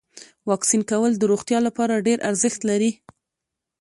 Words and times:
واکسین 0.49 0.81
کول 0.91 1.11
د 1.17 1.23
روغتیا 1.31 1.59
لپاره 1.67 2.03
ډیر 2.07 2.19
ارزښت 2.29 2.61
لري. 2.69 2.91